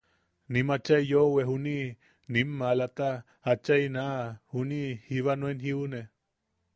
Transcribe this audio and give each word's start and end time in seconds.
Nim 0.53 0.67
achai 0.75 1.01
yoʼowe, 1.11 1.41
juniʼi 1.49 1.87
nim 2.33 2.49
maalata, 2.59 3.07
achai 3.51 3.83
naaʼa 3.95 4.23
juniʼi 4.51 4.91
jiba 5.13 5.31
nuen 5.39 5.57
jiune. 5.61 5.99